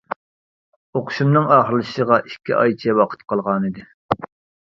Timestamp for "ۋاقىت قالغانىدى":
3.01-3.85